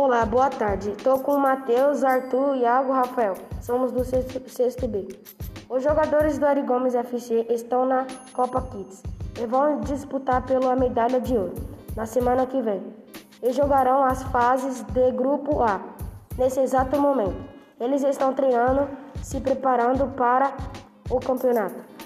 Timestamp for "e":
9.42-9.44, 13.42-13.50